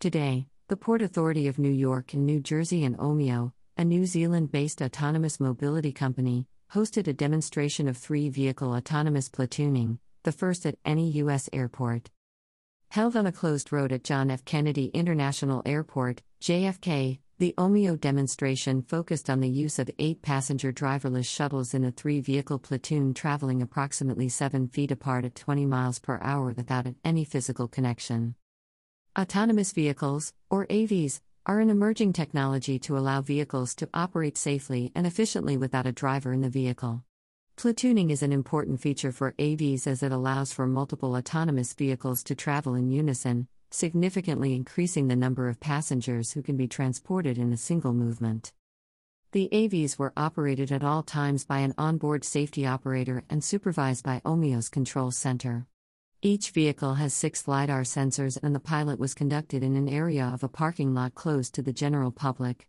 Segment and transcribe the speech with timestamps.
[0.00, 4.50] Today, the Port Authority of New York and New Jersey and Ohmio, a New Zealand
[4.50, 10.78] based autonomous mobility company, hosted a demonstration of three vehicle autonomous platooning, the first at
[10.86, 11.50] any U.S.
[11.52, 12.08] airport.
[12.88, 14.42] Held on a closed road at John F.
[14.46, 21.26] Kennedy International Airport, JFK, the Ohmio demonstration focused on the use of eight passenger driverless
[21.26, 26.18] shuttles in a three vehicle platoon traveling approximately 7 feet apart at 20 miles per
[26.22, 28.34] hour without any physical connection.
[29.18, 35.04] Autonomous vehicles, or AVs, are an emerging technology to allow vehicles to operate safely and
[35.04, 37.02] efficiently without a driver in the vehicle.
[37.56, 42.36] Platooning is an important feature for AVs as it allows for multiple autonomous vehicles to
[42.36, 47.56] travel in unison, significantly increasing the number of passengers who can be transported in a
[47.56, 48.52] single movement.
[49.32, 54.22] The AVs were operated at all times by an onboard safety operator and supervised by
[54.24, 55.66] Ohmio's control center.
[56.22, 60.44] Each vehicle has six LiDAR sensors, and the pilot was conducted in an area of
[60.44, 62.68] a parking lot closed to the general public.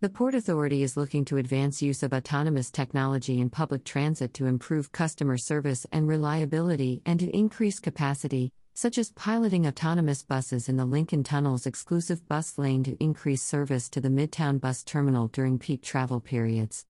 [0.00, 4.46] The Port Authority is looking to advance use of autonomous technology in public transit to
[4.46, 10.76] improve customer service and reliability and to increase capacity, such as piloting autonomous buses in
[10.76, 15.60] the Lincoln Tunnel's exclusive bus lane to increase service to the Midtown bus terminal during
[15.60, 16.84] peak travel periods.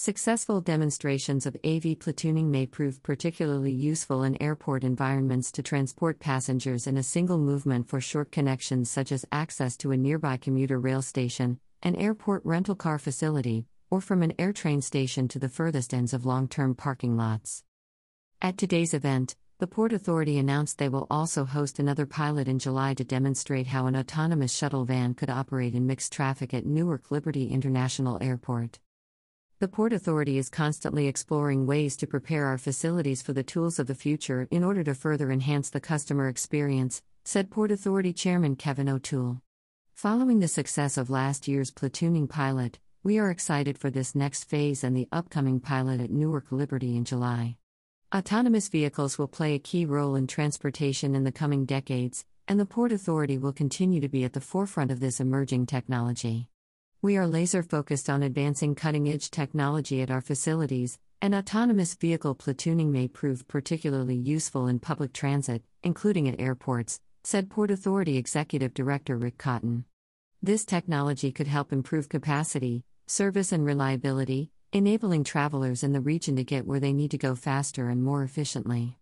[0.00, 6.86] Successful demonstrations of AV platooning may prove particularly useful in airport environments to transport passengers
[6.86, 11.02] in a single movement for short connections such as access to a nearby commuter rail
[11.02, 16.14] station, an airport rental car facility, or from an AirTrain station to the furthest ends
[16.14, 17.64] of long term parking lots.
[18.40, 22.94] At today's event, the Port Authority announced they will also host another pilot in July
[22.94, 27.48] to demonstrate how an autonomous shuttle van could operate in mixed traffic at Newark Liberty
[27.48, 28.78] International Airport.
[29.60, 33.88] The Port Authority is constantly exploring ways to prepare our facilities for the tools of
[33.88, 38.88] the future in order to further enhance the customer experience, said Port Authority Chairman Kevin
[38.88, 39.42] O'Toole.
[39.94, 44.84] Following the success of last year's platooning pilot, we are excited for this next phase
[44.84, 47.56] and the upcoming pilot at Newark Liberty in July.
[48.14, 52.64] Autonomous vehicles will play a key role in transportation in the coming decades, and the
[52.64, 56.48] Port Authority will continue to be at the forefront of this emerging technology.
[57.00, 62.34] We are laser focused on advancing cutting edge technology at our facilities, and autonomous vehicle
[62.34, 68.74] platooning may prove particularly useful in public transit, including at airports, said Port Authority Executive
[68.74, 69.84] Director Rick Cotton.
[70.42, 76.42] This technology could help improve capacity, service, and reliability, enabling travelers in the region to
[76.42, 78.97] get where they need to go faster and more efficiently.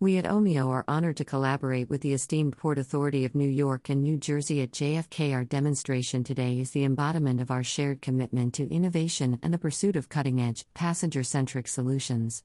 [0.00, 3.88] We at Ohmio are honored to collaborate with the esteemed Port Authority of New York
[3.88, 5.34] and New Jersey at JFK.
[5.34, 9.96] Our demonstration today is the embodiment of our shared commitment to innovation and the pursuit
[9.96, 12.44] of cutting edge, passenger centric solutions.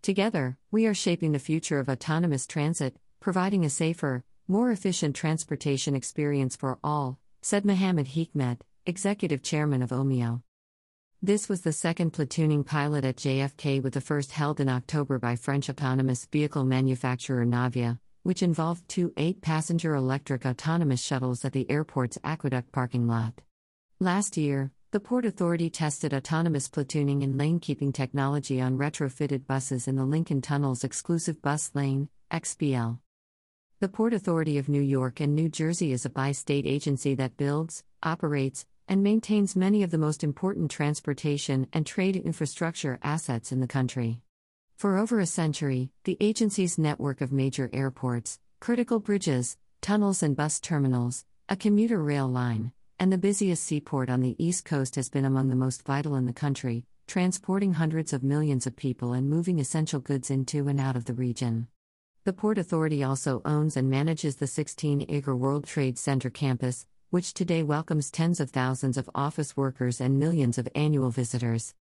[0.00, 5.96] Together, we are shaping the future of autonomous transit, providing a safer, more efficient transportation
[5.96, 10.42] experience for all, said Mohammed Hikmet, Executive Chairman of Ohmio.
[11.24, 15.36] This was the second platooning pilot at JFK, with the first held in October by
[15.36, 21.70] French autonomous vehicle manufacturer Navya, which involved two eight passenger electric autonomous shuttles at the
[21.70, 23.40] airport's aqueduct parking lot.
[24.00, 29.86] Last year, the Port Authority tested autonomous platooning and lane keeping technology on retrofitted buses
[29.86, 32.98] in the Lincoln Tunnel's exclusive bus lane, XBL.
[33.78, 37.36] The Port Authority of New York and New Jersey is a bi state agency that
[37.36, 43.60] builds, operates, and maintains many of the most important transportation and trade infrastructure assets in
[43.60, 44.20] the country.
[44.76, 50.60] For over a century, the agency's network of major airports, critical bridges, tunnels, and bus
[50.60, 55.24] terminals, a commuter rail line, and the busiest seaport on the East Coast has been
[55.24, 59.58] among the most vital in the country, transporting hundreds of millions of people and moving
[59.58, 61.68] essential goods into and out of the region.
[62.24, 67.34] The Port Authority also owns and manages the 16 acre World Trade Center campus, which
[67.34, 71.74] today welcomes tens of thousands of office workers and millions of annual visitors.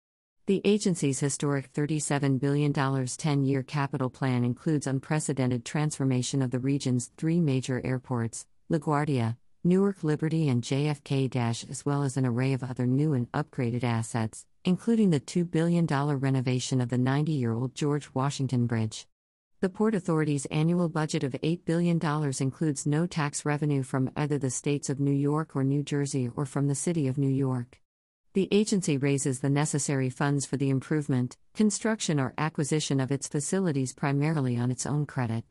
[0.46, 7.12] The agency's historic $37 billion 10 year capital plan includes unprecedented transformation of the region's
[7.16, 11.34] three major airports, LaGuardia, Newark Liberty, and JFK,
[11.70, 15.86] as well as an array of other new and upgraded assets, including the $2 billion
[15.86, 19.08] renovation of the 90 year old George Washington Bridge.
[19.62, 22.00] The Port Authority's annual budget of $8 billion
[22.40, 26.48] includes no tax revenue from either the states of New York or New Jersey or
[26.48, 27.80] from the City of New York.
[28.34, 33.94] The agency raises the necessary funds for the improvement, construction, or acquisition of its facilities
[33.94, 35.44] primarily on its own credit.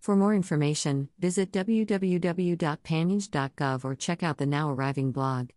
[0.00, 5.48] For more information, visit www.panynj.gov or check out the now arriving blog.